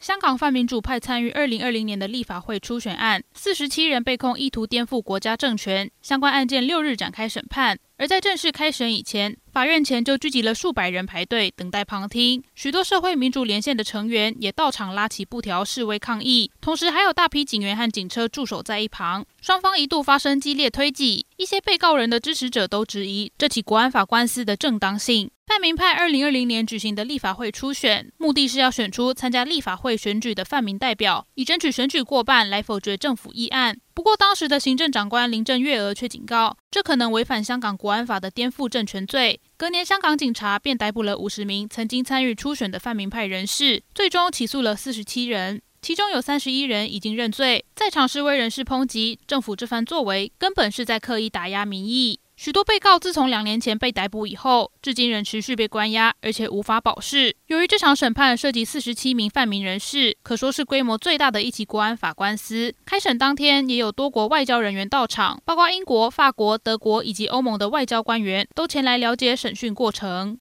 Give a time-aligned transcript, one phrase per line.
[0.00, 7.78] 香港泛民主派参与二零二零年的立法会初选案，四十七人被控意图颠覆国家政权，相关案件六日展开审判。
[7.98, 21.26] 而在正式开审以前，法院前就聚集了数百人排队等待旁听，许多社会民主连线的成员也到场拉起布条示威抗议，同时还有大批警员和警车驻守在一旁，双方一度发生激烈推挤。
[21.36, 25.30] 一些被告人的支持者都质疑这起国安法官司的正当性。
[25.50, 33.76] 泛民派二零二零年举行的立法会初选，目的是要选出参加立法会选举的泛民代表，以争取选举过半来否决政府议案。
[33.92, 39.40] 不过，当时的行政长官林郑月娥却警告，这可能违反香港国安法的颠覆政权罪。
[39.56, 47.64] 隔年，香港警察便逮捕了五十名曾经参与初选的泛民派人士，最终起诉了四十七人，其中有三十一人已经认罪。
[47.74, 52.19] 在场示威人士抨击政府这番作为，根本是在刻意打压民意。
[52.42, 57.36] 许多被告自从两年前被逮捕以后，至今仍持续被关押，而且无法保释。
[57.48, 62.74] 由于这场审判涉及四十七名犯民人士，可说是规模最大的一起国安法官司。
[62.86, 70.38] 开审当天，也有多国外交人员到场，包括英国、法国、德国以及欧盟的外交官员都前来了解审讯过程。